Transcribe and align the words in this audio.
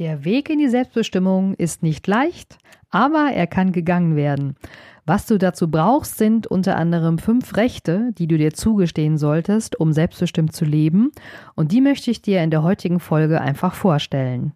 Der 0.00 0.24
Weg 0.24 0.48
in 0.48 0.58
die 0.58 0.70
Selbstbestimmung 0.70 1.52
ist 1.56 1.82
nicht 1.82 2.06
leicht, 2.06 2.56
aber 2.88 3.32
er 3.34 3.46
kann 3.46 3.70
gegangen 3.70 4.16
werden. 4.16 4.56
Was 5.04 5.26
du 5.26 5.36
dazu 5.36 5.70
brauchst, 5.70 6.16
sind 6.16 6.46
unter 6.46 6.76
anderem 6.76 7.18
fünf 7.18 7.54
Rechte, 7.58 8.10
die 8.16 8.26
du 8.26 8.38
dir 8.38 8.54
zugestehen 8.54 9.18
solltest, 9.18 9.78
um 9.78 9.92
selbstbestimmt 9.92 10.54
zu 10.54 10.64
leben. 10.64 11.10
Und 11.54 11.70
die 11.72 11.82
möchte 11.82 12.10
ich 12.10 12.22
dir 12.22 12.42
in 12.42 12.50
der 12.50 12.62
heutigen 12.62 12.98
Folge 12.98 13.42
einfach 13.42 13.74
vorstellen. 13.74 14.52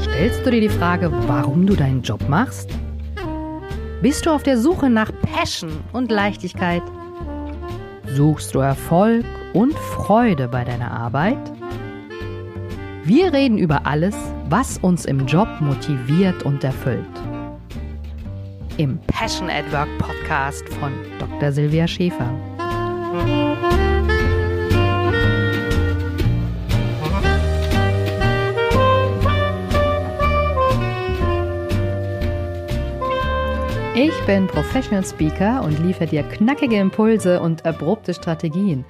Stellst 0.00 0.46
du 0.46 0.50
dir 0.50 0.62
die 0.62 0.70
Frage, 0.70 1.12
warum 1.28 1.66
du 1.66 1.76
deinen 1.76 2.00
Job 2.00 2.26
machst? 2.30 2.70
Bist 4.00 4.24
du 4.24 4.30
auf 4.30 4.42
der 4.42 4.56
Suche 4.56 4.88
nach 4.88 5.12
Passion 5.20 5.80
und 5.92 6.10
Leichtigkeit? 6.10 6.82
Suchst 8.14 8.54
du 8.54 8.58
Erfolg 8.58 9.24
und 9.54 9.72
Freude 9.72 10.46
bei 10.46 10.64
deiner 10.64 10.90
Arbeit? 10.90 11.38
Wir 13.04 13.32
reden 13.32 13.56
über 13.56 13.86
alles, 13.86 14.14
was 14.50 14.76
uns 14.78 15.06
im 15.06 15.26
Job 15.26 15.48
motiviert 15.60 16.42
und 16.42 16.62
erfüllt. 16.62 17.06
Im 18.76 18.98
Passion 19.06 19.48
at 19.48 19.70
Work 19.72 19.88
Podcast 19.98 20.68
von 20.74 20.92
Dr. 21.18 21.52
Silvia 21.52 21.86
Schäfer. 21.86 22.30
Ich 34.04 34.26
bin 34.26 34.48
Professional 34.48 35.04
Speaker 35.04 35.62
und 35.62 35.78
liefere 35.78 36.08
dir 36.08 36.24
knackige 36.24 36.76
Impulse 36.76 37.40
und 37.40 37.64
abrupte 37.64 38.12
Strategien 38.12 38.84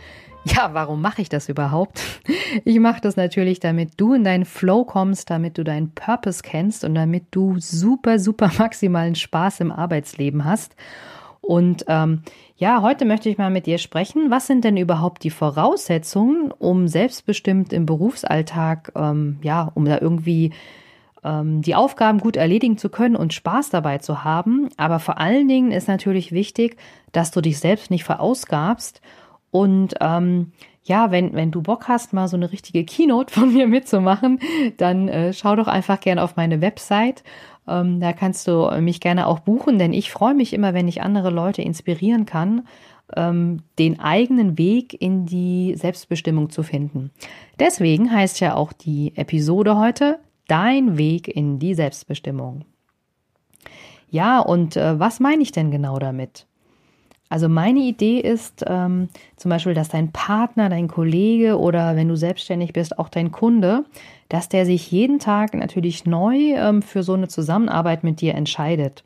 ja, 0.44 0.70
warum 0.72 1.00
mache 1.00 1.22
ich 1.22 1.28
das 1.28 1.48
überhaupt? 1.48 2.02
Ich 2.64 2.78
mache 2.78 3.00
das 3.00 3.16
natürlich, 3.16 3.60
damit 3.60 3.92
du 3.96 4.12
in 4.12 4.24
deinen 4.24 4.44
Flow 4.44 4.84
kommst, 4.84 5.30
damit 5.30 5.56
du 5.56 5.64
deinen 5.64 5.94
Purpose 5.94 6.42
kennst 6.42 6.84
und 6.84 6.94
damit 6.94 7.24
du 7.30 7.58
super, 7.58 8.18
super 8.18 8.50
maximalen 8.58 9.14
Spaß 9.14 9.60
im 9.60 9.72
Arbeitsleben 9.72 10.44
hast. 10.44 10.76
Und 11.40 11.84
ähm, 11.88 12.22
ja, 12.56 12.82
heute 12.82 13.04
möchte 13.04 13.28
ich 13.28 13.38
mal 13.38 13.50
mit 13.50 13.66
dir 13.66 13.78
sprechen. 13.78 14.30
Was 14.30 14.46
sind 14.46 14.64
denn 14.64 14.76
überhaupt 14.76 15.24
die 15.24 15.30
Voraussetzungen, 15.30 16.52
um 16.52 16.88
selbstbestimmt 16.88 17.72
im 17.72 17.86
Berufsalltag, 17.86 18.92
ähm, 18.96 19.38
ja, 19.42 19.70
um 19.74 19.84
da 19.84 19.98
irgendwie 20.00 20.52
die 21.24 21.76
Aufgaben 21.76 22.18
gut 22.18 22.34
erledigen 22.34 22.78
zu 22.78 22.88
können 22.88 23.14
und 23.14 23.32
Spaß 23.32 23.70
dabei 23.70 23.98
zu 23.98 24.24
haben. 24.24 24.70
Aber 24.76 24.98
vor 24.98 25.18
allen 25.18 25.46
Dingen 25.46 25.70
ist 25.70 25.86
natürlich 25.86 26.32
wichtig, 26.32 26.76
dass 27.12 27.30
du 27.30 27.40
dich 27.40 27.60
selbst 27.60 27.92
nicht 27.92 28.02
verausgabst 28.02 29.00
und 29.52 29.94
ähm, 30.00 30.50
ja, 30.82 31.12
wenn, 31.12 31.34
wenn 31.34 31.52
du 31.52 31.62
Bock 31.62 31.86
hast, 31.86 32.12
mal 32.12 32.26
so 32.26 32.36
eine 32.36 32.50
richtige 32.50 32.84
Keynote 32.84 33.32
von 33.32 33.52
mir 33.52 33.68
mitzumachen, 33.68 34.40
dann 34.78 35.08
äh, 35.08 35.32
schau 35.32 35.54
doch 35.54 35.68
einfach 35.68 36.00
gerne 36.00 36.22
auf 36.22 36.34
meine 36.34 36.60
Website. 36.60 37.22
Ähm, 37.68 38.00
da 38.00 38.12
kannst 38.12 38.48
du 38.48 38.68
mich 38.80 38.98
gerne 38.98 39.28
auch 39.28 39.40
buchen, 39.40 39.78
denn 39.78 39.92
ich 39.92 40.10
freue 40.10 40.34
mich 40.34 40.52
immer, 40.52 40.74
wenn 40.74 40.88
ich 40.88 41.02
andere 41.02 41.30
Leute 41.30 41.62
inspirieren 41.62 42.26
kann, 42.26 42.66
ähm, 43.14 43.62
den 43.78 44.00
eigenen 44.00 44.58
Weg 44.58 45.00
in 45.00 45.26
die 45.26 45.74
Selbstbestimmung 45.76 46.50
zu 46.50 46.62
finden. 46.62 47.10
Deswegen 47.60 48.10
heißt 48.10 48.40
ja 48.40 48.54
auch 48.54 48.72
die 48.72 49.12
Episode 49.14 49.76
heute 49.76 50.18
Dein 50.48 50.98
Weg 50.98 51.28
in 51.28 51.58
die 51.58 51.74
Selbstbestimmung. 51.74 52.64
Ja, 54.10 54.40
und 54.40 54.76
äh, 54.76 54.98
was 54.98 55.20
meine 55.20 55.42
ich 55.42 55.52
denn 55.52 55.70
genau 55.70 55.98
damit? 55.98 56.46
Also 57.32 57.48
meine 57.48 57.80
Idee 57.80 58.20
ist 58.20 58.62
ähm, 58.66 59.08
zum 59.38 59.48
Beispiel, 59.48 59.72
dass 59.72 59.88
dein 59.88 60.12
Partner, 60.12 60.68
dein 60.68 60.86
Kollege 60.86 61.58
oder 61.58 61.96
wenn 61.96 62.08
du 62.08 62.14
selbstständig 62.14 62.74
bist, 62.74 62.98
auch 62.98 63.08
dein 63.08 63.32
Kunde, 63.32 63.86
dass 64.28 64.50
der 64.50 64.66
sich 64.66 64.90
jeden 64.90 65.18
Tag 65.18 65.54
natürlich 65.54 66.04
neu 66.04 66.36
ähm, 66.36 66.82
für 66.82 67.02
so 67.02 67.14
eine 67.14 67.28
Zusammenarbeit 67.28 68.04
mit 68.04 68.20
dir 68.20 68.34
entscheidet. 68.34 69.02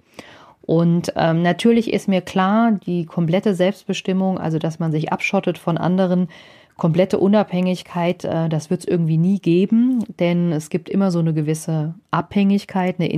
Und 0.62 1.12
ähm, 1.14 1.42
natürlich 1.42 1.92
ist 1.92 2.08
mir 2.08 2.20
klar, 2.20 2.72
die 2.72 3.06
komplette 3.06 3.54
Selbstbestimmung, 3.54 4.38
also 4.38 4.58
dass 4.58 4.80
man 4.80 4.90
sich 4.90 5.12
abschottet 5.12 5.56
von 5.56 5.78
anderen, 5.78 6.26
komplette 6.76 7.18
Unabhängigkeit, 7.18 8.24
äh, 8.24 8.48
das 8.48 8.70
wird 8.70 8.80
es 8.80 8.86
irgendwie 8.86 9.18
nie 9.18 9.38
geben, 9.38 10.04
denn 10.18 10.52
es 10.52 10.70
gibt 10.70 10.88
immer 10.88 11.10
so 11.10 11.18
eine 11.18 11.34
gewisse 11.34 11.94
Abhängigkeit, 12.10 13.00
eine 13.00 13.10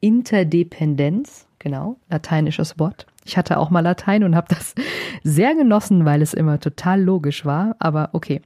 Interdependenz, 0.00 1.46
genau, 1.58 1.96
lateinisches 2.08 2.78
Wort. 2.78 3.06
Ich 3.24 3.36
hatte 3.36 3.58
auch 3.58 3.70
mal 3.70 3.80
Latein 3.80 4.24
und 4.24 4.34
habe 4.34 4.48
das 4.48 4.74
sehr 5.22 5.54
genossen, 5.54 6.04
weil 6.04 6.22
es 6.22 6.32
immer 6.34 6.60
total 6.60 7.02
logisch 7.02 7.44
war. 7.44 7.76
Aber 7.78 8.10
okay, 8.12 8.40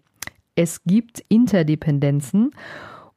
es 0.57 0.83
gibt 0.85 1.25
Interdependenzen 1.29 2.51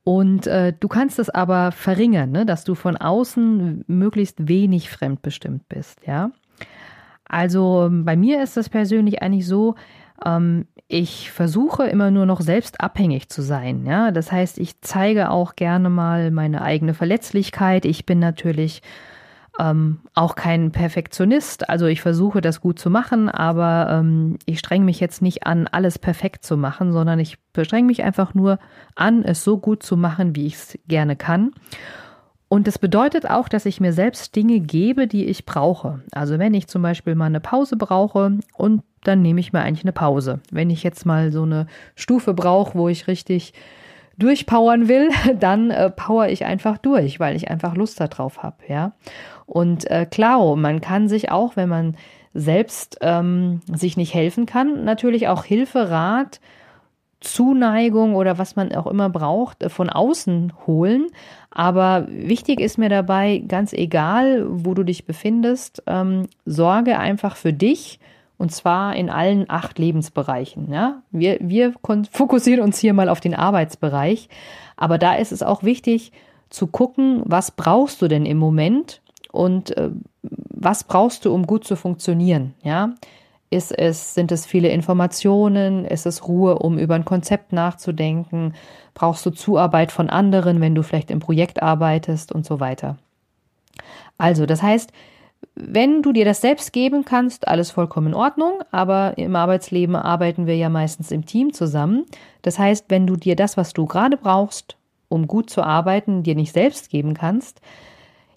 und 0.04 0.46
äh, 0.46 0.74
du 0.80 0.88
kannst 0.88 1.18
es 1.18 1.32
aber 1.32 1.72
verringern, 1.72 2.32
ne? 2.32 2.46
dass 2.46 2.64
du 2.64 2.76
von 2.76 2.96
außen 2.96 3.84
möglichst 3.88 4.48
wenig 4.48 4.92
fremdbestimmt 4.92 5.68
bist, 5.68 6.00
ja. 6.06 6.30
Also 7.28 7.90
bei 7.92 8.16
mir 8.16 8.44
ist 8.44 8.56
es 8.56 8.70
persönlich 8.70 9.24
eigentlich 9.24 9.48
so, 9.48 9.74
ähm, 10.24 10.68
ich 10.88 11.32
versuche 11.32 11.86
immer 11.88 12.12
nur 12.12 12.26
noch 12.26 12.42
selbst 12.42 12.80
abhängig 12.80 13.30
zu 13.30 13.42
sein, 13.42 13.86
ja. 13.86 14.12
Das 14.12 14.32
heißt, 14.32 14.60
ich 14.60 14.82
zeige 14.82 15.32
auch 15.32 15.56
gerne 15.56 15.90
mal 15.90 16.30
meine 16.32 16.62
eigene 16.62 16.94
Verletzlichkeit. 16.94 17.86
Ich 17.86 18.06
bin 18.06 18.20
natürlich 18.20 18.84
ähm, 19.60 20.00
auch 20.14 20.36
kein 20.36 20.72
Perfektionist. 20.72 21.70
Also 21.70 21.86
ich 21.88 22.02
versuche 22.02 22.42
das 22.42 22.62
gut 22.62 22.78
zu 22.78 22.90
machen, 22.90 23.30
aber 23.30 23.88
ähm, 23.90 24.38
ich 24.46 24.60
strenge 24.60 24.86
mich 24.86 25.00
jetzt 25.00 25.22
nicht 25.22 25.46
an, 25.48 25.68
alles 25.68 25.98
perfekt 25.98 26.46
zu 26.46 26.58
machen, 26.58 26.92
sondern 26.92 27.20
ich 27.20 27.38
strenge 27.60 27.88
mich 27.88 28.04
einfach 28.04 28.34
nur 28.34 28.60
an, 28.96 29.24
es 29.24 29.44
so 29.44 29.58
gut 29.58 29.84
zu 29.84 29.98
machen, 29.98 30.36
wie 30.36 30.48
ich 30.48 30.56
es 30.56 30.80
gerne 30.88 31.16
kann. 31.16 31.52
Und 32.48 32.68
das 32.68 32.78
bedeutet 32.78 33.30
auch, 33.30 33.50
dass 33.50 33.66
ich 33.66 33.82
mir 33.82 33.92
selbst 33.92 34.36
Dinge 34.36 34.60
gebe, 34.60 35.08
die 35.08 35.26
ich 35.26 35.46
brauche. 35.46 36.02
Also 36.12 36.38
wenn 36.38 36.54
ich 36.54 36.68
zum 36.68 36.82
Beispiel 36.82 37.16
mal 37.16 37.26
eine 37.26 37.40
Pause 37.40 37.76
brauche 37.76 38.38
und 38.54 38.84
dann 39.08 39.22
nehme 39.22 39.40
ich 39.40 39.54
mir 39.54 39.62
eigentlich 39.62 39.86
eine 39.86 39.94
Pause. 39.94 40.40
Wenn 40.52 40.70
ich 40.70 40.84
jetzt 40.84 41.06
mal 41.06 41.32
so 41.32 41.44
eine 41.44 41.68
Stufe 41.96 42.34
brauche, 42.34 42.78
wo 42.78 42.90
ich 42.90 43.08
richtig 43.08 43.54
durchpowern 44.18 44.88
will, 44.88 45.10
dann 45.40 45.72
äh, 45.72 45.90
power 45.90 46.28
ich 46.28 46.46
einfach 46.46 46.78
durch, 46.78 47.20
weil 47.20 47.36
ich 47.36 47.50
einfach 47.50 47.76
Lust 47.76 48.00
darauf 48.00 48.44
habe, 48.44 48.58
ja. 48.68 48.94
Und 49.46 49.90
äh, 49.90 50.06
klar, 50.06 50.56
man 50.56 50.82
kann 50.82 51.08
sich 51.08 51.32
auch, 51.32 51.56
wenn 51.56 51.70
man 51.70 51.96
selbst 52.34 52.98
ähm, 53.02 53.62
sich 53.72 53.96
nicht 53.96 54.14
helfen 54.14 54.46
kann, 54.46 54.84
natürlich 54.84 55.28
auch 55.28 55.46
Hilfe, 55.46 55.90
Rat, 55.90 56.42
Zuneigung 57.22 58.16
oder 58.16 58.38
was 58.38 58.56
man 58.56 58.74
auch 58.74 58.88
immer 58.88 59.10
braucht, 59.10 59.64
äh, 59.64 59.70
von 59.70 59.90
außen 59.90 60.54
holen. 60.68 61.08
Aber 61.50 62.08
wichtig 62.10 62.60
ist 62.60 62.78
mir 62.78 62.90
dabei, 62.90 63.44
ganz 63.48 63.72
egal, 63.74 64.46
wo 64.48 64.74
du 64.74 64.84
dich 64.84 65.06
befindest, 65.06 65.84
ähm, 65.88 66.28
sorge 66.46 67.00
einfach 67.00 67.36
für 67.36 67.54
dich 67.54 68.00
und 68.38 68.52
zwar 68.52 68.96
in 68.96 69.10
allen 69.10 69.50
acht 69.50 69.80
Lebensbereichen. 69.80 70.72
Ja? 70.72 71.02
Wir, 71.12 71.38
wir 71.42 71.74
fokussieren 72.12 72.64
uns 72.64 72.78
hier 72.78 72.94
mal 72.94 73.10
auf 73.10 73.20
den 73.20 73.34
Arbeitsbereich. 73.36 74.30
Aber 74.76 74.98
da 74.98 75.16
ist 75.16 75.32
es 75.32 75.44
auch 75.44 75.64
wichtig 75.64 76.12
zu 76.50 76.68
gucken, 76.68 77.22
was 77.26 77.52
brauchst 77.52 78.02
du 78.02 78.08
denn 78.08 78.26
im 78.26 78.38
Moment 78.38 79.02
und 79.32 79.76
äh, 79.78 79.90
was 80.22 80.84
brauchst 80.84 81.26
du, 81.26 81.34
um 81.34 81.46
gut 81.46 81.66
zu 81.66 81.76
funktionieren? 81.76 82.54
Ja? 82.64 82.96
Ist 83.50 83.72
es, 83.72 84.14
sind 84.14 84.32
es 84.32 84.46
viele 84.46 84.70
Informationen? 84.70 85.86
Ist 85.86 86.06
es 86.06 86.28
Ruhe, 86.28 86.60
um 86.60 86.78
über 86.78 86.96
ein 86.96 87.06
Konzept 87.06 87.54
nachzudenken? 87.54 88.54
Brauchst 88.94 89.26
du 89.26 89.30
Zuarbeit 89.30 89.92
von 89.92 90.10
anderen, 90.10 90.62
wenn 90.62 90.76
du 90.76 90.84
vielleicht 90.84 91.12
im 91.12 91.20
Projekt 91.20 91.62
arbeitest 91.62 92.32
und 92.32 92.46
so 92.46 92.60
weiter? 92.60 92.98
Also, 94.18 94.46
das 94.46 94.62
heißt, 94.62 94.92
wenn 95.56 96.02
du 96.02 96.12
dir 96.12 96.26
das 96.26 96.42
selbst 96.42 96.74
geben 96.74 97.06
kannst, 97.06 97.48
alles 97.48 97.72
vollkommen 97.72 98.08
in 98.08 98.14
Ordnung, 98.14 98.62
aber 98.72 99.18
im 99.18 99.36
Arbeitsleben 99.36 99.96
arbeiten 99.96 100.48
wir 100.48 100.56
ja 100.56 100.70
meistens 100.70 101.12
im 101.12 101.26
Team 101.26 101.54
zusammen. 101.54 102.06
Das 102.42 102.60
heißt, 102.60 102.86
wenn 102.90 103.08
du 103.08 103.16
dir 103.16 103.36
das, 103.36 103.58
was 103.58 103.74
du 103.74 103.86
gerade 103.86 104.18
brauchst, 104.18 104.78
um 105.10 105.28
gut 105.28 105.50
zu 105.50 105.62
arbeiten, 105.62 106.24
dir 106.24 106.36
nicht 106.36 106.52
selbst 106.52 106.90
geben 106.90 107.14
kannst, 107.14 107.62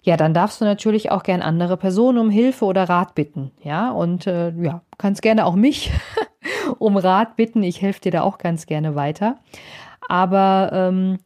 ja, 0.01 0.17
dann 0.17 0.33
darfst 0.33 0.61
du 0.61 0.65
natürlich 0.65 1.11
auch 1.11 1.23
gern 1.23 1.41
andere 1.41 1.77
Personen 1.77 2.17
um 2.19 2.29
Hilfe 2.29 2.65
oder 2.65 2.87
Rat 2.87 3.15
bitten. 3.15 3.51
Ja, 3.63 3.91
und 3.91 4.27
äh, 4.27 4.51
ja, 4.51 4.81
kannst 4.97 5.21
gerne 5.21 5.45
auch 5.45 5.55
mich 5.55 5.91
um 6.79 6.95
Rat 6.97 7.35
bitten. 7.35 7.63
Ich 7.63 7.81
helfe 7.81 8.01
dir 8.01 8.11
da 8.11 8.21
auch 8.21 8.37
ganz 8.37 8.65
gerne 8.65 8.95
weiter. 8.95 9.37
Aber 10.07 10.71
ähm, 10.73 11.19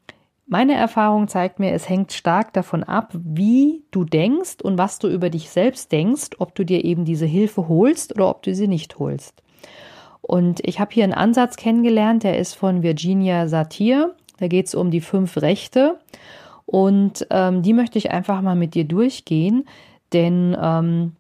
meine 0.46 0.74
Erfahrung 0.76 1.28
zeigt 1.28 1.60
mir, 1.60 1.72
es 1.72 1.88
hängt 1.88 2.12
stark 2.12 2.54
davon 2.54 2.84
ab, 2.84 3.12
wie 3.14 3.84
du 3.92 4.04
denkst 4.04 4.62
und 4.62 4.78
was 4.78 5.00
du 5.00 5.08
über 5.08 5.30
dich 5.30 5.50
selbst 5.50 5.92
denkst, 5.92 6.32
ob 6.40 6.54
du 6.56 6.66
dir 6.66 6.84
eben 6.84 7.06
diese 7.06 7.26
Hilfe 7.26 7.68
holst 7.68 8.14
oder 8.14 8.30
ob 8.30 8.44
du 8.44 8.54
sie 8.54 8.68
nicht 8.68 9.00
holst. 9.00 9.42
Und 10.22 10.60
ich 10.66 10.80
habe 10.80 10.94
hier 10.94 11.04
einen 11.04 11.14
Ansatz 11.14 11.56
kennengelernt, 11.56 12.24
der 12.24 12.38
ist 12.38 12.56
von 12.56 12.84
Virginia 12.84 13.48
Satir. 13.48 14.16
Da 14.38 14.48
geht 14.48 14.68
es 14.68 14.76
um 14.76 14.92
die 14.92 15.02
fünf 15.02 15.38
Rechte. 15.38 16.00
Und 16.66 17.28
ähm, 17.30 17.62
die 17.62 17.74
möchte 17.74 17.98
ich 17.98 18.12
einfach 18.12 18.42
mal 18.42 18.56
mit 18.56 18.74
dir 18.74 18.86
durchgehen, 18.86 19.66
denn 20.14 20.56
ähm, 20.60 21.14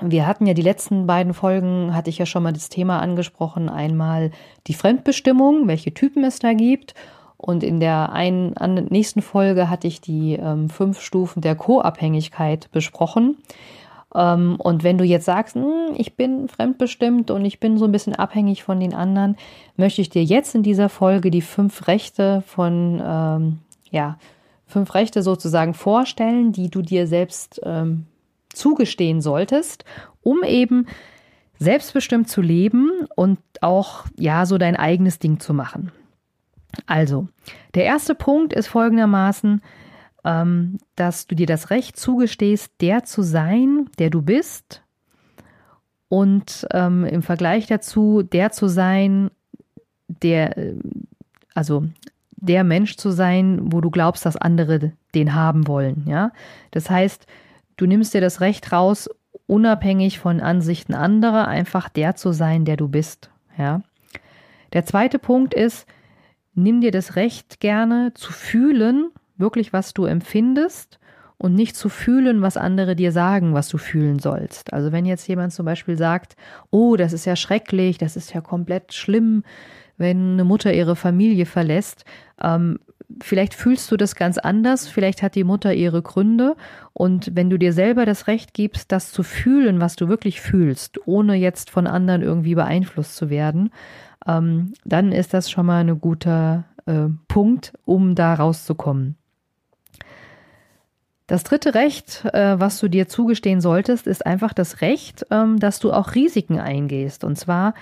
wir 0.00 0.26
hatten 0.26 0.46
ja 0.46 0.54
die 0.54 0.62
letzten 0.62 1.06
beiden 1.06 1.34
Folgen, 1.34 1.94
hatte 1.94 2.10
ich 2.10 2.18
ja 2.18 2.26
schon 2.26 2.42
mal 2.42 2.52
das 2.52 2.68
Thema 2.68 3.00
angesprochen. 3.00 3.68
Einmal 3.68 4.32
die 4.66 4.74
Fremdbestimmung, 4.74 5.68
welche 5.68 5.94
Typen 5.94 6.24
es 6.24 6.40
da 6.40 6.52
gibt. 6.52 6.94
Und 7.46 7.62
in 7.62 7.78
der 7.78 8.12
einen, 8.12 8.54
nächsten 8.88 9.20
Folge 9.20 9.68
hatte 9.68 9.86
ich 9.86 10.00
die 10.00 10.32
ähm, 10.32 10.70
fünf 10.70 11.02
Stufen 11.02 11.42
der 11.42 11.54
Co-Abhängigkeit 11.54 12.70
besprochen. 12.72 13.36
Ähm, 14.14 14.56
und 14.56 14.82
wenn 14.82 14.96
du 14.96 15.04
jetzt 15.04 15.26
sagst, 15.26 15.54
hm, 15.54 15.92
ich 15.94 16.16
bin 16.16 16.48
fremdbestimmt 16.48 17.30
und 17.30 17.44
ich 17.44 17.60
bin 17.60 17.76
so 17.76 17.84
ein 17.84 17.92
bisschen 17.92 18.14
abhängig 18.14 18.64
von 18.64 18.80
den 18.80 18.94
anderen, 18.94 19.36
möchte 19.76 20.00
ich 20.00 20.08
dir 20.08 20.24
jetzt 20.24 20.54
in 20.54 20.62
dieser 20.62 20.88
Folge 20.88 21.30
die 21.30 21.42
fünf 21.42 21.86
Rechte 21.86 22.42
von, 22.46 23.02
ähm, 23.04 23.58
ja, 23.90 24.16
fünf 24.64 24.94
Rechte 24.94 25.22
sozusagen 25.22 25.74
vorstellen, 25.74 26.50
die 26.50 26.70
du 26.70 26.80
dir 26.80 27.06
selbst 27.06 27.60
ähm, 27.62 28.06
zugestehen 28.54 29.20
solltest, 29.20 29.84
um 30.22 30.42
eben 30.44 30.86
selbstbestimmt 31.58 32.30
zu 32.30 32.40
leben 32.40 32.90
und 33.14 33.38
auch 33.60 34.06
ja 34.18 34.46
so 34.46 34.56
dein 34.56 34.76
eigenes 34.76 35.18
Ding 35.18 35.40
zu 35.40 35.52
machen. 35.52 35.92
Also, 36.86 37.28
der 37.74 37.84
erste 37.84 38.14
Punkt 38.14 38.52
ist 38.52 38.66
folgendermaßen, 38.66 39.62
ähm, 40.24 40.78
dass 40.96 41.26
du 41.26 41.34
dir 41.34 41.46
das 41.46 41.70
Recht 41.70 41.96
zugestehst, 41.96 42.72
der 42.80 43.04
zu 43.04 43.22
sein, 43.22 43.90
der 43.98 44.10
du 44.10 44.22
bist 44.22 44.82
und 46.08 46.66
ähm, 46.72 47.04
im 47.04 47.22
Vergleich 47.22 47.66
dazu 47.66 48.22
der 48.22 48.52
zu 48.52 48.68
sein, 48.68 49.30
der, 50.08 50.56
äh, 50.56 50.74
also 51.54 51.84
der 52.36 52.64
Mensch 52.64 52.96
zu 52.96 53.10
sein, 53.10 53.72
wo 53.72 53.80
du 53.80 53.90
glaubst, 53.90 54.24
dass 54.26 54.36
andere 54.36 54.92
den 55.14 55.34
haben 55.34 55.66
wollen. 55.66 56.04
Ja, 56.06 56.32
das 56.70 56.90
heißt, 56.90 57.26
Du 57.76 57.86
nimmst 57.86 58.14
dir 58.14 58.20
das 58.20 58.40
Recht 58.40 58.70
raus, 58.72 59.10
unabhängig 59.46 60.18
von 60.18 60.40
Ansichten 60.40 60.94
anderer, 60.94 61.48
einfach 61.48 61.88
der 61.88 62.14
zu 62.14 62.32
sein, 62.32 62.64
der 62.64 62.76
du 62.76 62.88
bist. 62.88 63.30
Ja. 63.58 63.82
Der 64.72 64.84
zweite 64.84 65.18
Punkt 65.18 65.54
ist, 65.54 65.86
nimm 66.54 66.80
dir 66.80 66.90
das 66.90 67.16
Recht 67.16 67.60
gerne 67.60 68.12
zu 68.14 68.32
fühlen, 68.32 69.10
wirklich 69.36 69.72
was 69.72 69.94
du 69.94 70.04
empfindest 70.04 70.98
und 71.38 71.54
nicht 71.54 71.76
zu 71.76 71.88
fühlen, 71.88 72.42
was 72.42 72.56
andere 72.56 72.96
dir 72.96 73.12
sagen, 73.12 73.54
was 73.54 73.68
du 73.68 73.78
fühlen 73.78 74.18
sollst. 74.18 74.72
Also 74.72 74.92
wenn 74.92 75.04
jetzt 75.04 75.26
jemand 75.26 75.52
zum 75.52 75.66
Beispiel 75.66 75.98
sagt, 75.98 76.36
oh, 76.70 76.96
das 76.96 77.12
ist 77.12 77.24
ja 77.24 77.36
schrecklich, 77.36 77.98
das 77.98 78.16
ist 78.16 78.32
ja 78.32 78.40
komplett 78.40 78.92
schlimm, 78.94 79.42
wenn 79.96 80.34
eine 80.34 80.44
Mutter 80.44 80.72
ihre 80.72 80.96
Familie 80.96 81.46
verlässt, 81.46 82.04
ähm, 82.42 82.78
vielleicht 83.22 83.54
fühlst 83.54 83.90
du 83.90 83.96
das 83.96 84.14
ganz 84.14 84.38
anders, 84.38 84.88
vielleicht 84.88 85.22
hat 85.22 85.34
die 85.34 85.44
Mutter 85.44 85.74
ihre 85.74 86.02
Gründe 86.02 86.56
und 86.92 87.30
wenn 87.34 87.50
du 87.50 87.58
dir 87.58 87.72
selber 87.72 88.06
das 88.06 88.26
Recht 88.26 88.54
gibst, 88.54 88.92
das 88.92 89.12
zu 89.12 89.22
fühlen, 89.22 89.80
was 89.80 89.96
du 89.96 90.08
wirklich 90.08 90.40
fühlst, 90.40 91.06
ohne 91.06 91.34
jetzt 91.34 91.70
von 91.70 91.86
anderen 91.86 92.22
irgendwie 92.22 92.54
beeinflusst 92.54 93.16
zu 93.16 93.30
werden, 93.30 93.70
ähm, 94.26 94.72
dann 94.84 95.12
ist 95.12 95.34
das 95.34 95.50
schon 95.50 95.66
mal 95.66 95.80
ein 95.80 96.00
guter 96.00 96.64
äh, 96.86 97.08
Punkt, 97.28 97.72
um 97.84 98.14
da 98.14 98.34
rauszukommen. 98.34 99.16
Das 101.26 101.42
dritte 101.42 101.74
Recht, 101.74 102.24
äh, 102.34 102.60
was 102.60 102.80
du 102.80 102.88
dir 102.88 103.08
zugestehen 103.08 103.62
solltest, 103.62 104.06
ist 104.06 104.26
einfach 104.26 104.52
das 104.52 104.82
Recht, 104.82 105.26
ähm, 105.30 105.58
dass 105.58 105.78
du 105.78 105.90
auch 105.90 106.14
Risiken 106.14 106.60
eingehst. 106.60 107.24
Und 107.24 107.36
zwar 107.36 107.72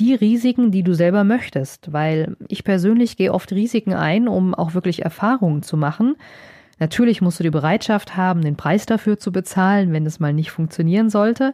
die 0.00 0.14
Risiken, 0.14 0.70
die 0.70 0.82
du 0.82 0.94
selber 0.94 1.24
möchtest, 1.24 1.92
weil 1.92 2.36
ich 2.48 2.64
persönlich 2.64 3.16
gehe 3.16 3.32
oft 3.32 3.52
Risiken 3.52 3.92
ein, 3.92 4.26
um 4.26 4.54
auch 4.54 4.74
wirklich 4.74 5.02
Erfahrungen 5.02 5.62
zu 5.62 5.76
machen. 5.76 6.16
Natürlich 6.78 7.20
musst 7.20 7.38
du 7.38 7.44
die 7.44 7.50
Bereitschaft 7.50 8.16
haben, 8.16 8.40
den 8.40 8.56
Preis 8.56 8.86
dafür 8.86 9.18
zu 9.18 9.30
bezahlen, 9.30 9.92
wenn 9.92 10.06
es 10.06 10.18
mal 10.18 10.32
nicht 10.32 10.50
funktionieren 10.50 11.10
sollte, 11.10 11.52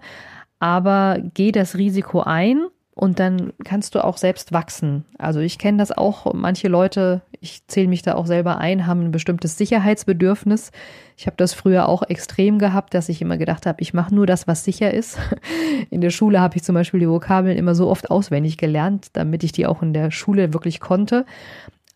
aber 0.60 1.18
geh 1.34 1.50
das 1.50 1.76
Risiko 1.76 2.20
ein 2.20 2.66
und 2.98 3.20
dann 3.20 3.52
kannst 3.62 3.94
du 3.94 4.02
auch 4.02 4.16
selbst 4.16 4.54
wachsen. 4.54 5.04
Also 5.18 5.40
ich 5.40 5.58
kenne 5.58 5.76
das 5.76 5.92
auch, 5.92 6.32
manche 6.32 6.66
Leute, 6.66 7.20
ich 7.40 7.66
zähle 7.66 7.88
mich 7.88 8.00
da 8.00 8.14
auch 8.14 8.24
selber 8.24 8.56
ein, 8.56 8.86
haben 8.86 9.02
ein 9.02 9.10
bestimmtes 9.10 9.58
Sicherheitsbedürfnis. 9.58 10.72
Ich 11.14 11.26
habe 11.26 11.36
das 11.36 11.52
früher 11.52 11.90
auch 11.90 12.02
extrem 12.04 12.58
gehabt, 12.58 12.94
dass 12.94 13.10
ich 13.10 13.20
immer 13.20 13.36
gedacht 13.36 13.66
habe, 13.66 13.82
ich 13.82 13.92
mache 13.92 14.14
nur 14.14 14.26
das, 14.26 14.48
was 14.48 14.64
sicher 14.64 14.94
ist. 14.94 15.18
In 15.90 16.00
der 16.00 16.08
Schule 16.08 16.40
habe 16.40 16.56
ich 16.56 16.64
zum 16.64 16.74
Beispiel 16.74 17.00
die 17.00 17.08
Vokabeln 17.08 17.58
immer 17.58 17.74
so 17.74 17.90
oft 17.90 18.10
auswendig 18.10 18.56
gelernt, 18.56 19.08
damit 19.12 19.44
ich 19.44 19.52
die 19.52 19.66
auch 19.66 19.82
in 19.82 19.92
der 19.92 20.10
Schule 20.10 20.54
wirklich 20.54 20.80
konnte. 20.80 21.26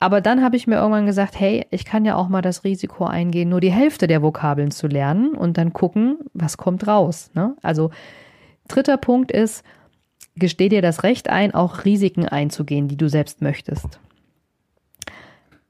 Aber 0.00 0.20
dann 0.20 0.44
habe 0.44 0.56
ich 0.56 0.67
mir 0.67 0.76
irgendwann 0.76 1.06
gesagt, 1.06 1.41
hey, 1.41 1.67
ich 1.70 1.87
kann 1.87 2.05
ja 2.05 2.17
auch 2.17 2.29
mal 2.29 2.43
das 2.43 2.62
Risiko 2.62 3.06
eingehen, 3.06 3.49
nur 3.49 3.62
die 3.62 3.73
Hälfte 3.73 4.06
der 4.06 4.20
Vokabeln 4.20 4.70
zu 4.70 4.87
lernen 4.87 5.35
und 5.35 5.56
dann 5.56 5.73
gucken, 5.73 6.19
was 6.35 6.58
kommt 6.58 6.87
raus. 6.87 7.31
Ne? 7.32 7.56
Also 7.62 7.91
dritter 8.69 8.99
Punkt 8.99 9.32
ist, 9.32 9.64
gesteh 10.37 10.69
dir 10.69 10.82
das 10.82 11.03
Recht 11.03 11.29
ein, 11.29 11.55
auch 11.55 11.85
Risiken 11.85 12.27
einzugehen, 12.27 12.88
die 12.88 12.97
du 12.97 13.09
selbst 13.09 13.43
möchtest. 13.43 14.00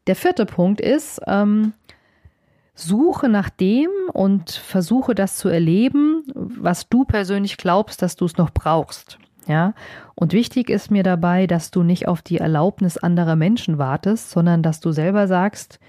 Der 0.07 0.17
vierte 0.17 0.47
Punkt 0.47 0.81
ist, 0.81 1.21
ähm, 1.27 1.73
suche 2.75 3.29
nach 3.29 3.51
dem 3.51 3.91
und 4.13 4.51
versuche 4.51 5.15
das 5.15 5.37
zu 5.37 5.49
erleben, 5.49 6.25
was 6.35 6.89
du 6.89 7.05
persönlich 7.05 7.57
glaubst, 7.57 8.03
dass 8.03 8.17
du 8.17 8.25
es 8.25 8.37
noch 8.37 8.51
brauchst. 8.51 9.19
Ja, 9.47 9.75
und 10.15 10.33
wichtig 10.33 10.71
ist 10.71 10.91
mir 10.91 11.03
dabei, 11.03 11.47
dass 11.47 11.71
du 11.71 11.83
nicht 11.83 12.07
auf 12.07 12.23
die 12.23 12.39
Erlaubnis 12.39 12.99
anderer 12.99 13.37
Menschen 13.37 13.79
wartest, 13.79 14.31
sondern 14.31 14.63
dass 14.63 14.81
du 14.81 14.93
selber 14.93 15.27
sagst, 15.27 15.81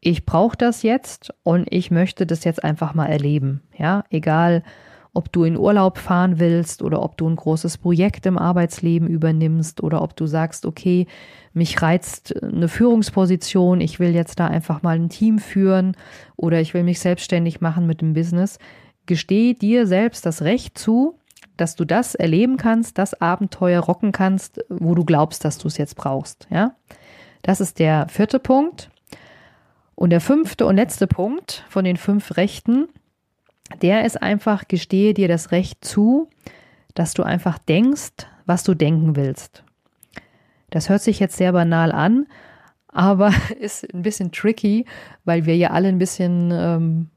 ich 0.00 0.26
brauche 0.26 0.56
das 0.56 0.82
jetzt 0.82 1.32
und 1.44 1.68
ich 1.70 1.90
möchte 1.90 2.26
das 2.26 2.44
jetzt 2.44 2.64
einfach 2.64 2.92
mal 2.94 3.06
erleben. 3.06 3.62
Ja, 3.78 4.04
egal, 4.10 4.64
ob 5.14 5.30
du 5.30 5.44
in 5.44 5.58
Urlaub 5.58 5.98
fahren 5.98 6.38
willst 6.38 6.82
oder 6.82 7.02
ob 7.02 7.16
du 7.16 7.28
ein 7.28 7.36
großes 7.36 7.78
Projekt 7.78 8.24
im 8.24 8.38
Arbeitsleben 8.38 9.08
übernimmst 9.08 9.82
oder 9.82 10.02
ob 10.02 10.16
du 10.16 10.26
sagst, 10.26 10.64
okay, 10.64 11.06
mich 11.52 11.82
reizt 11.82 12.42
eine 12.42 12.68
Führungsposition, 12.68 13.80
ich 13.80 14.00
will 14.00 14.14
jetzt 14.14 14.40
da 14.40 14.46
einfach 14.46 14.82
mal 14.82 14.96
ein 14.96 15.10
Team 15.10 15.38
führen 15.38 15.96
oder 16.36 16.60
ich 16.60 16.72
will 16.72 16.82
mich 16.82 17.00
selbstständig 17.00 17.60
machen 17.60 17.86
mit 17.86 18.00
dem 18.00 18.14
Business. 18.14 18.58
Gesteh 19.04 19.52
dir 19.52 19.86
selbst 19.86 20.24
das 20.24 20.42
Recht 20.42 20.78
zu, 20.78 21.18
dass 21.58 21.76
du 21.76 21.84
das 21.84 22.14
erleben 22.14 22.56
kannst, 22.56 22.96
das 22.96 23.20
Abenteuer 23.20 23.80
rocken 23.80 24.12
kannst, 24.12 24.64
wo 24.70 24.94
du 24.94 25.04
glaubst, 25.04 25.44
dass 25.44 25.58
du 25.58 25.68
es 25.68 25.76
jetzt 25.76 25.96
brauchst, 25.96 26.46
ja? 26.50 26.74
Das 27.42 27.60
ist 27.60 27.80
der 27.80 28.06
vierte 28.08 28.38
Punkt. 28.38 28.88
Und 29.94 30.10
der 30.10 30.20
fünfte 30.20 30.64
und 30.64 30.76
letzte 30.76 31.06
Punkt 31.06 31.64
von 31.68 31.84
den 31.84 31.96
fünf 31.96 32.36
Rechten 32.36 32.88
der 33.76 34.04
ist 34.04 34.20
einfach, 34.22 34.68
gestehe 34.68 35.14
dir 35.14 35.28
das 35.28 35.50
Recht 35.52 35.84
zu, 35.84 36.28
dass 36.94 37.14
du 37.14 37.22
einfach 37.22 37.58
denkst, 37.58 38.26
was 38.46 38.64
du 38.64 38.74
denken 38.74 39.16
willst. 39.16 39.64
Das 40.70 40.88
hört 40.88 41.02
sich 41.02 41.20
jetzt 41.20 41.36
sehr 41.36 41.52
banal 41.52 41.92
an, 41.92 42.26
aber 42.88 43.32
ist 43.60 43.92
ein 43.94 44.02
bisschen 44.02 44.32
tricky, 44.32 44.86
weil 45.24 45.46
wir 45.46 45.56
ja 45.56 45.70
alle 45.70 45.88
ein 45.88 45.98
bisschen, 45.98 46.50
ähm, 46.52 47.10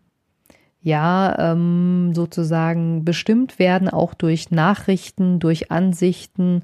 ja, 0.81 1.51
ähm, 1.51 2.11
sozusagen 2.13 3.05
bestimmt 3.05 3.57
werden, 3.57 3.89
auch 3.89 4.13
durch 4.13 4.51
Nachrichten, 4.51 5.39
durch 5.39 5.71
Ansichten, 5.71 6.63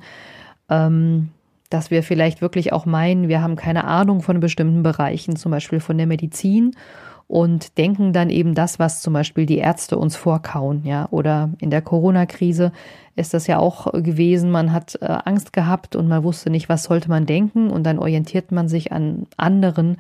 ähm, 0.69 1.29
dass 1.69 1.89
wir 1.89 2.03
vielleicht 2.03 2.41
wirklich 2.41 2.73
auch 2.73 2.85
meinen, 2.85 3.29
wir 3.29 3.41
haben 3.41 3.55
keine 3.55 3.85
Ahnung 3.85 4.21
von 4.21 4.39
bestimmten 4.39 4.83
Bereichen, 4.83 5.37
zum 5.37 5.51
Beispiel 5.51 5.79
von 5.79 5.97
der 5.97 6.05
Medizin 6.05 6.75
und 7.31 7.77
denken 7.77 8.11
dann 8.11 8.29
eben 8.29 8.55
das, 8.55 8.77
was 8.77 9.01
zum 9.01 9.13
Beispiel 9.13 9.45
die 9.45 9.59
Ärzte 9.59 9.97
uns 9.97 10.17
vorkauen, 10.17 10.83
ja. 10.83 11.07
Oder 11.11 11.49
in 11.59 11.69
der 11.69 11.81
Corona-Krise 11.81 12.73
ist 13.15 13.33
das 13.33 13.47
ja 13.47 13.57
auch 13.57 13.89
gewesen. 13.93 14.51
Man 14.51 14.73
hat 14.73 14.97
äh, 15.01 15.05
Angst 15.05 15.53
gehabt 15.53 15.95
und 15.95 16.09
man 16.09 16.25
wusste 16.25 16.49
nicht, 16.49 16.67
was 16.67 16.83
sollte 16.83 17.07
man 17.07 17.25
denken 17.25 17.69
und 17.69 17.83
dann 17.85 17.99
orientiert 17.99 18.51
man 18.51 18.67
sich 18.67 18.91
an 18.91 19.27
anderen, 19.37 19.95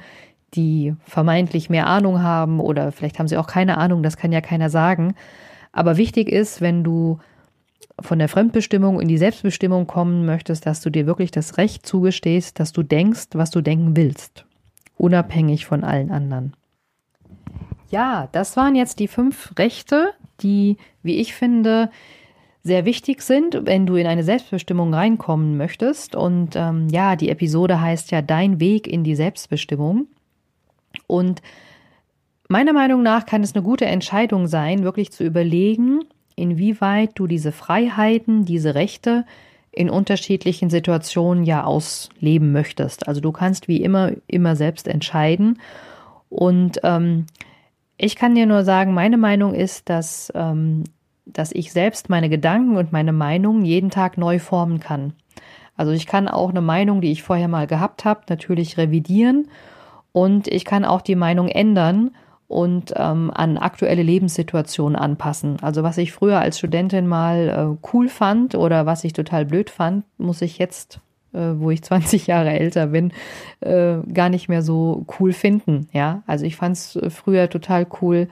die 0.55 0.93
vermeintlich 1.05 1.69
mehr 1.69 1.87
Ahnung 1.87 2.21
haben 2.21 2.59
oder 2.59 2.91
vielleicht 2.91 3.17
haben 3.17 3.29
sie 3.29 3.37
auch 3.37 3.47
keine 3.47 3.77
Ahnung, 3.77 4.03
das 4.03 4.17
kann 4.17 4.33
ja 4.33 4.41
keiner 4.41 4.69
sagen. 4.69 5.15
Aber 5.71 5.95
wichtig 5.95 6.27
ist, 6.27 6.59
wenn 6.59 6.83
du 6.83 7.19
von 7.97 8.19
der 8.19 8.27
Fremdbestimmung 8.27 8.99
in 8.99 9.07
die 9.07 9.17
Selbstbestimmung 9.17 9.87
kommen 9.87 10.25
möchtest, 10.25 10.65
dass 10.65 10.81
du 10.81 10.89
dir 10.89 11.05
wirklich 11.07 11.31
das 11.31 11.57
Recht 11.57 11.85
zugestehst, 11.85 12.59
dass 12.59 12.73
du 12.73 12.83
denkst, 12.83 13.27
was 13.35 13.51
du 13.51 13.61
denken 13.61 13.95
willst, 13.95 14.43
unabhängig 14.97 15.65
von 15.65 15.85
allen 15.85 16.11
anderen. 16.11 16.57
Ja, 17.91 18.29
das 18.31 18.55
waren 18.55 18.75
jetzt 18.75 18.99
die 18.99 19.09
fünf 19.09 19.53
Rechte, 19.59 20.13
die, 20.41 20.77
wie 21.03 21.17
ich 21.17 21.33
finde, 21.33 21.91
sehr 22.63 22.85
wichtig 22.85 23.21
sind, 23.21 23.65
wenn 23.65 23.85
du 23.85 23.95
in 23.95 24.07
eine 24.07 24.23
Selbstbestimmung 24.23 24.93
reinkommen 24.93 25.57
möchtest. 25.57 26.15
Und 26.15 26.55
ähm, 26.55 26.87
ja, 26.89 27.15
die 27.15 27.29
Episode 27.29 27.81
heißt 27.81 28.11
ja 28.11 28.21
Dein 28.21 28.59
Weg 28.59 28.87
in 28.87 29.03
die 29.03 29.15
Selbstbestimmung. 29.15 30.07
Und 31.05 31.41
meiner 32.47 32.73
Meinung 32.73 33.03
nach 33.03 33.25
kann 33.25 33.43
es 33.43 33.55
eine 33.55 33.63
gute 33.63 33.85
Entscheidung 33.85 34.47
sein, 34.47 34.83
wirklich 34.83 35.11
zu 35.11 35.23
überlegen, 35.25 36.01
inwieweit 36.35 37.11
du 37.15 37.27
diese 37.27 37.51
Freiheiten, 37.51 38.45
diese 38.45 38.73
Rechte 38.73 39.25
in 39.71 39.89
unterschiedlichen 39.89 40.69
Situationen 40.69 41.43
ja 41.43 41.63
ausleben 41.63 42.51
möchtest. 42.51 43.07
Also 43.07 43.21
du 43.21 43.31
kannst 43.31 43.67
wie 43.67 43.81
immer 43.81 44.11
immer 44.27 44.55
selbst 44.55 44.87
entscheiden. 44.87 45.59
Und 46.29 46.79
ähm, 46.83 47.25
ich 48.03 48.15
kann 48.15 48.35
dir 48.35 48.45
nur 48.45 48.63
sagen, 48.63 48.93
meine 48.93 49.17
Meinung 49.17 49.53
ist, 49.53 49.89
dass 49.89 50.31
ähm, 50.35 50.83
dass 51.25 51.51
ich 51.51 51.71
selbst 51.71 52.09
meine 52.09 52.29
Gedanken 52.29 52.77
und 52.77 52.91
meine 52.91 53.13
Meinung 53.13 53.63
jeden 53.63 53.89
Tag 53.89 54.17
neu 54.17 54.39
formen 54.39 54.79
kann. 54.79 55.13
Also 55.75 55.91
ich 55.91 56.05
kann 56.05 56.27
auch 56.27 56.49
eine 56.49 56.61
Meinung, 56.61 57.01
die 57.01 57.11
ich 57.11 57.23
vorher 57.23 57.47
mal 57.47 57.67
gehabt 57.67 58.05
habe, 58.05 58.21
natürlich 58.29 58.77
revidieren 58.77 59.47
und 60.11 60.47
ich 60.47 60.65
kann 60.65 60.85
auch 60.85 61.01
die 61.01 61.15
Meinung 61.15 61.47
ändern 61.47 62.11
und 62.47 62.93
ähm, 62.97 63.31
an 63.33 63.57
aktuelle 63.57 64.03
Lebenssituationen 64.03 64.97
anpassen. 64.97 65.57
Also 65.61 65.83
was 65.83 65.97
ich 65.97 66.11
früher 66.11 66.39
als 66.39 66.57
Studentin 66.57 67.07
mal 67.07 67.77
äh, 67.79 67.87
cool 67.93 68.09
fand 68.09 68.55
oder 68.55 68.85
was 68.85 69.03
ich 69.03 69.13
total 69.13 69.45
blöd 69.45 69.69
fand, 69.69 70.03
muss 70.17 70.41
ich 70.41 70.57
jetzt, 70.57 70.99
äh, 71.33 71.53
wo 71.55 71.71
ich 71.71 71.83
20 71.83 72.27
Jahre 72.27 72.51
älter 72.51 72.87
bin, 72.87 73.11
äh, 73.61 73.97
gar 74.13 74.29
nicht 74.29 74.49
mehr 74.49 74.61
so 74.61 75.05
cool 75.19 75.33
finden. 75.33 75.87
Ja, 75.93 76.23
also 76.27 76.45
ich 76.45 76.55
fand 76.55 76.77
es 76.77 76.99
früher 77.09 77.49
total 77.49 77.87
cool, 78.01 78.27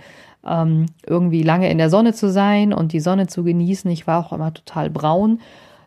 ähm, 0.46 0.86
irgendwie 1.06 1.44
lange 1.44 1.70
in 1.70 1.78
der 1.78 1.90
Sonne 1.90 2.14
zu 2.14 2.30
sein 2.30 2.74
und 2.74 2.94
die 2.94 3.00
Sonne 3.00 3.28
zu 3.28 3.44
genießen. 3.44 3.90
Ich 3.92 4.08
war 4.08 4.26
auch 4.26 4.34
immer 4.34 4.54
total 4.54 4.90
braun 4.90 5.40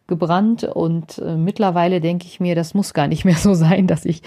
gebrannt 0.08 0.64
und 0.64 1.18
äh, 1.18 1.36
mittlerweile 1.36 2.00
denke 2.00 2.26
ich 2.26 2.40
mir, 2.40 2.54
das 2.54 2.74
muss 2.74 2.92
gar 2.92 3.06
nicht 3.06 3.24
mehr 3.26 3.36
so 3.36 3.54
sein, 3.54 3.86
dass 3.86 4.04
ich 4.04 4.22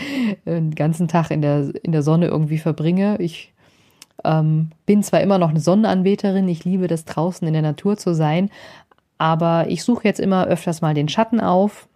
äh, 0.45 0.55
den 0.55 0.75
ganzen 0.75 1.07
Tag 1.07 1.31
in 1.31 1.41
der, 1.41 1.71
in 1.83 1.91
der 1.91 2.01
Sonne 2.01 2.27
irgendwie 2.27 2.57
verbringe. 2.57 3.17
Ich 3.19 3.53
ähm, 4.23 4.71
bin 4.85 5.03
zwar 5.03 5.21
immer 5.21 5.37
noch 5.37 5.49
eine 5.49 5.59
Sonnenanbeterin, 5.59 6.47
ich 6.47 6.65
liebe 6.65 6.87
das 6.87 7.05
draußen 7.05 7.47
in 7.47 7.53
der 7.53 7.61
Natur 7.61 7.97
zu 7.97 8.13
sein, 8.15 8.49
aber 9.17 9.67
ich 9.69 9.83
suche 9.83 10.05
jetzt 10.05 10.19
immer 10.19 10.47
öfters 10.47 10.81
mal 10.81 10.93
den 10.93 11.09
Schatten 11.09 11.39
auf. 11.39 11.87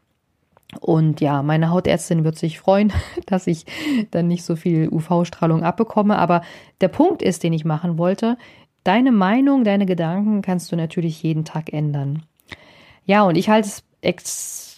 Und 0.80 1.20
ja, 1.20 1.42
meine 1.42 1.72
Hautärztin 1.72 2.24
wird 2.24 2.38
sich 2.38 2.60
freuen, 2.60 2.94
dass 3.26 3.48
ich 3.48 3.66
dann 4.12 4.28
nicht 4.28 4.44
so 4.44 4.56
viel 4.56 4.90
UV-Strahlung 4.90 5.64
abbekomme. 5.64 6.18
Aber 6.18 6.42
der 6.82 6.90
Punkt 6.90 7.22
ist, 7.22 7.44
den 7.44 7.54
ich 7.54 7.66
machen 7.66 7.98
wollte, 7.98 8.38
deine 8.84 9.12
Meinung, 9.12 9.64
deine 9.64 9.86
Gedanken 9.86 10.42
kannst 10.42 10.72
du 10.72 10.76
natürlich 10.76 11.22
jeden 11.24 11.46
Tag 11.46 11.74
ändern. 11.74 12.24
Ja, 13.06 13.24
und 13.24 13.38
ich 13.38 13.50
halte 13.50 13.68
es 13.68 13.84
ex 14.02 14.70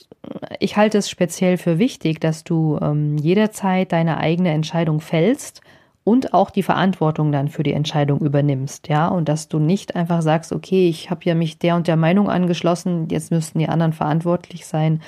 ich 0.60 0.78
halte 0.78 1.00
es 1.00 1.10
speziell 1.10 1.58
für 1.58 1.80
wichtig, 1.80 2.20
dass 2.20 2.44
du 2.44 2.78
ähm, 2.82 3.18
jederzeit 3.18 3.92
deine 3.92 4.18
eigene 4.18 4.52
Entscheidung 4.52 5.02
fällst 5.02 5.62
und 6.04 6.34
auch 6.34 6.50
die 6.50 6.64
Verantwortung 6.64 7.32
dann 7.32 7.48
für 7.48 7.64
die 7.64 7.74
Entscheidung 7.74 8.20
übernimmst, 8.20 8.88
ja, 8.88 9.08
und 9.08 9.30
dass 9.30 9.48
du 9.48 9.60
nicht 9.60 9.96
einfach 9.96 10.22
sagst, 10.22 10.52
okay, 10.52 10.90
ich 10.90 11.10
habe 11.10 11.22
ja 11.26 11.36
mich 11.36 11.60
der 11.60 11.76
und 11.76 11.88
der 11.88 11.96
Meinung 11.96 12.30
angeschlossen, 12.30 13.08
jetzt 13.10 13.32
müssten 13.32 13.60
die 13.60 13.70
anderen 13.70 13.94
verantwortlich 13.94 14.66
sein. 14.66 15.02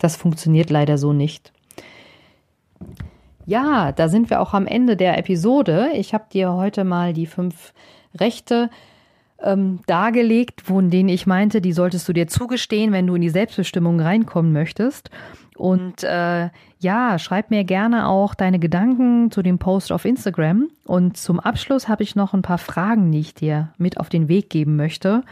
Das 0.00 0.16
funktioniert 0.16 0.70
leider 0.70 0.98
so 0.98 1.12
nicht. 1.12 1.52
Ja, 3.46 3.92
da 3.92 4.08
sind 4.08 4.30
wir 4.30 4.40
auch 4.40 4.54
am 4.54 4.66
Ende 4.66 4.96
der 4.96 5.18
Episode. 5.18 5.90
Ich 5.94 6.14
habe 6.14 6.24
dir 6.32 6.54
heute 6.54 6.84
mal 6.84 7.12
die 7.12 7.26
fünf 7.26 7.74
Rechte 8.18 8.70
ähm, 9.42 9.80
dargelegt, 9.86 10.62
von 10.62 10.90
denen 10.90 11.10
ich 11.10 11.26
meinte, 11.26 11.60
die 11.60 11.72
solltest 11.72 12.08
du 12.08 12.12
dir 12.14 12.26
zugestehen, 12.26 12.92
wenn 12.92 13.06
du 13.06 13.14
in 13.14 13.20
die 13.20 13.28
Selbstbestimmung 13.28 14.00
reinkommen 14.00 14.52
möchtest. 14.52 15.10
Und 15.60 16.04
äh, 16.04 16.48
ja, 16.78 17.18
schreib 17.18 17.50
mir 17.50 17.64
gerne 17.64 18.08
auch 18.08 18.34
deine 18.34 18.58
Gedanken 18.58 19.30
zu 19.30 19.42
dem 19.42 19.58
Post 19.58 19.92
auf 19.92 20.06
Instagram. 20.06 20.70
Und 20.86 21.18
zum 21.18 21.38
Abschluss 21.38 21.86
habe 21.86 22.02
ich 22.02 22.16
noch 22.16 22.32
ein 22.32 22.40
paar 22.40 22.56
Fragen, 22.56 23.12
die 23.12 23.20
ich 23.20 23.34
dir 23.34 23.74
mit 23.76 24.00
auf 24.00 24.08
den 24.08 24.28
Weg 24.28 24.48
geben 24.48 24.76
möchte. 24.76 25.22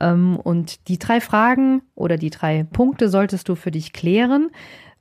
Ähm, 0.00 0.36
und 0.36 0.86
die 0.86 1.00
drei 1.00 1.20
Fragen 1.20 1.82
oder 1.96 2.18
die 2.18 2.30
drei 2.30 2.62
Punkte 2.62 3.08
solltest 3.08 3.48
du 3.48 3.56
für 3.56 3.72
dich 3.72 3.92
klären, 3.92 4.50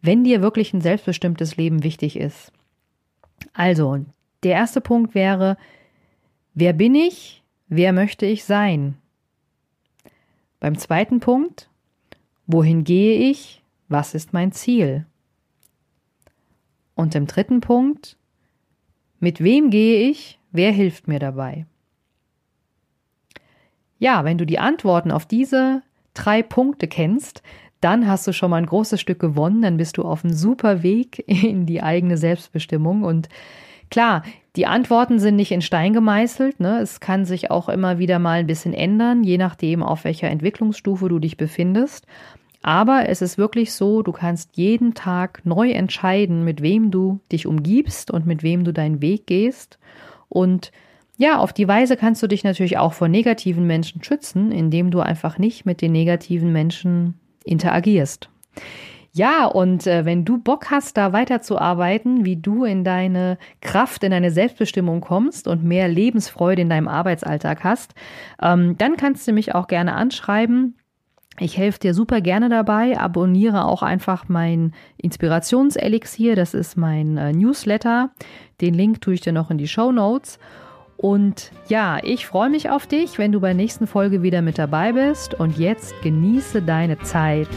wenn 0.01 0.24
dir 0.24 0.42
wirklich 0.42 0.74
ein 0.74 0.82
selbstbestimmtes 0.82 1.56
Leben 1.56 1.84
wichtig 1.84 2.20
ist. 2.20 2.51
Also, 3.53 4.03
der 4.42 4.53
erste 4.53 4.82
Punkt 4.82 5.13
wäre, 5.13 5.56
wer 6.56 6.74
bin 6.74 6.96
ich? 6.96 7.44
Wer 7.68 7.94
möchte 7.94 8.25
ich 8.25 8.44
sein? 8.44 8.96
Beim 10.60 10.80
zweiten 10.80 11.20
Punkt, 11.20 11.70
wohin 12.48 12.84
gehe 12.84 13.30
ich? 13.30 13.62
Was 13.94 14.16
ist 14.16 14.34
mein 14.34 14.52
Ziel? 14.52 15.06
Und 16.96 17.14
im 17.14 17.28
dritten 17.28 17.62
Punkt, 17.62 18.18
mit 19.20 19.40
wem 19.44 19.70
gehe 19.70 20.10
ich? 20.10 20.40
Wer 20.52 20.72
hilft 20.72 21.08
mir 21.08 21.20
dabei? 21.20 21.68
Ja, 24.00 24.26
wenn 24.26 24.40
du 24.40 24.48
die 24.48 24.58
Antworten 24.58 25.12
auf 25.12 25.28
diese 25.28 25.84
drei 26.16 26.42
Punkte 26.42 26.88
kennst, 26.88 27.44
dann 27.82 28.08
hast 28.08 28.26
du 28.26 28.34
schon 28.34 28.50
mal 28.50 28.58
ein 28.58 28.66
großes 28.66 29.00
Stück 29.00 29.20
gewonnen, 29.20 29.62
dann 29.62 29.78
bist 29.78 29.98
du 29.98 30.02
auf 30.06 30.26
einem 30.26 30.34
super 30.34 30.82
Weg 30.82 31.24
in 31.28 31.68
die 31.68 31.84
eigene 31.84 32.18
Selbstbestimmung. 32.18 33.04
Und 33.04 33.30
klar, 33.92 34.24
die 34.56 34.66
Antworten 34.66 35.20
sind 35.20 35.36
nicht 35.36 35.52
in 35.52 35.62
Stein 35.62 35.94
gemeißelt. 35.94 36.60
Ne? 36.60 36.80
Es 36.80 37.00
kann 37.00 37.26
sich 37.26 37.52
auch 37.52 37.70
immer 37.70 38.00
wieder 38.00 38.18
mal 38.18 38.40
ein 38.40 38.48
bisschen 38.48 38.74
ändern, 38.74 39.24
je 39.24 39.38
nachdem, 39.38 39.84
auf 39.84 40.04
welcher 40.04 40.32
Entwicklungsstufe 40.32 41.10
du 41.10 41.20
dich 41.20 41.38
befindest. 41.38 42.08
Aber 42.63 43.10
es 43.10 43.22
ist 43.22 43.38
wirklich 43.38 43.74
so, 43.74 44.01
du 44.01 44.13
kannst 44.13 44.55
jeden 44.55 44.93
Tag 44.93 45.41
neu 45.43 45.70
entscheiden, 45.72 46.46
mit 46.46 46.62
wem 46.62 46.91
du 46.91 47.20
dich 47.32 47.46
umgibst 47.46 48.10
und 48.10 48.25
mit 48.25 48.41
wem 48.41 48.63
du 48.63 48.72
deinen 48.72 49.01
Weg 49.01 49.27
gehst. 49.27 49.77
Und 50.29 50.72
ja, 51.17 51.38
auf 51.38 51.53
die 51.53 51.67
Weise 51.67 51.98
kannst 51.98 52.24
du 52.24 52.27
dich 52.27 52.43
natürlich 52.43 52.77
auch 52.77 52.93
vor 52.93 53.10
negativen 53.10 53.67
Menschen 53.67 54.01
schützen, 54.01 54.51
indem 54.51 54.91
du 54.91 55.01
einfach 55.01 55.38
nicht 55.38 55.65
mit 55.65 55.82
den 55.82 55.91
negativen 55.91 56.51
Menschen 56.53 57.20
interagierst. 57.43 58.29
Ja, 59.12 59.46
und 59.46 59.86
äh, 59.86 60.05
wenn 60.05 60.25
du 60.25 60.39
Bock 60.39 60.72
hast, 60.72 60.98
da 60.98 61.13
weiterzuarbeiten, 61.13 62.25
wie 62.25 62.38
du 62.38 62.63
in 62.63 62.84
deine 62.84 63.38
Kraft, 63.62 64.03
in 64.03 64.10
deine 64.10 64.32
Selbstbestimmung 64.32 65.01
kommst 65.01 65.48
und 65.48 65.63
mehr 65.63 65.88
Lebensfreude 65.88 66.63
in 66.63 66.70
deinem 66.70 66.88
Arbeitsalltag 66.88 67.63
hast, 67.63 67.93
ähm, 68.41 68.75
dann 68.77 68.98
kannst 68.98 69.27
du 69.27 69.34
mich 69.34 69.53
auch 69.53 69.67
gerne 69.67 69.93
anschreiben. 69.93 70.77
Ich 71.40 71.58
helfe 71.58 71.80
dir 71.80 71.94
super 71.94 72.22
gerne 72.22 72.48
dabei. 72.48 72.98
Abonniere 72.98 73.66
auch 73.66 73.82
einfach 73.82 74.30
mein 74.30 74.74
Inspirationselixier. 74.98 76.36
Das 76.36 76.54
ist 76.54 76.78
mein 76.78 77.18
äh, 77.18 77.34
Newsletter. 77.34 78.12
Den 78.62 78.75
Link 78.75 79.02
tue 79.02 79.16
ich 79.16 79.22
dir 79.22 79.34
noch 79.34 79.50
in 79.50 79.58
die 79.58 79.68
Show 79.68 79.92
Notes. 79.92 80.38
Und 80.96 81.52
ja, 81.68 81.98
ich 82.04 82.28
freue 82.28 82.50
mich 82.50 82.70
auf 82.70 82.86
dich, 82.86 83.18
wenn 83.18 83.32
du 83.32 83.42
bei 83.42 83.48
der 83.48 83.56
nächsten 83.56 83.88
Folge 83.88 84.22
wieder 84.22 84.42
mit 84.44 84.60
dabei 84.60 84.94
bist. 84.94 85.34
Und 85.34 85.58
jetzt 85.58 85.94
genieße 86.04 86.62
deine 86.62 87.00
Zeit. 87.00 87.50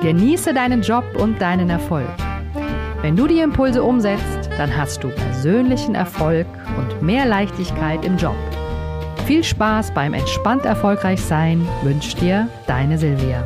Genieße 0.00 0.54
deinen 0.54 0.80
Job 0.80 1.04
und 1.18 1.42
deinen 1.42 1.68
Erfolg. 1.68 2.08
Wenn 3.02 3.16
du 3.16 3.26
die 3.26 3.40
Impulse 3.40 3.82
umsetzt, 3.82 4.39
dann 4.60 4.76
hast 4.76 5.02
du 5.02 5.08
persönlichen 5.08 5.94
Erfolg 5.94 6.46
und 6.76 7.00
mehr 7.00 7.24
Leichtigkeit 7.24 8.04
im 8.04 8.18
Job. 8.18 8.36
Viel 9.24 9.42
Spaß 9.42 9.94
beim 9.94 10.12
entspannt 10.12 10.66
erfolgreich 10.66 11.22
sein 11.22 11.66
wünscht 11.82 12.20
dir 12.20 12.46
deine 12.66 12.98
Silvia. 12.98 13.42